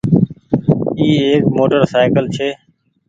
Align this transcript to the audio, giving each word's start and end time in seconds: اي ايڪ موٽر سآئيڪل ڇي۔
اي 0.97 1.07
ايڪ 1.27 1.43
موٽر 1.57 1.81
سآئيڪل 1.93 2.25
ڇي۔ 2.35 2.49